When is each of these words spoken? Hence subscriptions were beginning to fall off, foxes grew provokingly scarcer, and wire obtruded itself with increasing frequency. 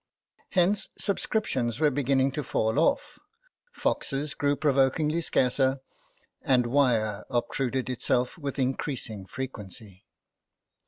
Hence 0.49 0.89
subscriptions 0.97 1.79
were 1.79 1.91
beginning 1.91 2.31
to 2.31 2.43
fall 2.43 2.79
off, 2.79 3.19
foxes 3.71 4.33
grew 4.33 4.55
provokingly 4.55 5.21
scarcer, 5.21 5.79
and 6.41 6.65
wire 6.65 7.23
obtruded 7.29 7.87
itself 7.87 8.35
with 8.35 8.57
increasing 8.57 9.27
frequency. 9.27 10.05